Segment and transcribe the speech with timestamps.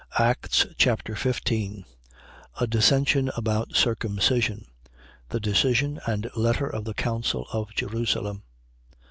[0.17, 1.85] Acts Chapter 15
[2.59, 4.65] A dissension about circumcision.
[5.29, 8.41] The decision and letter of the council of Jerusalem.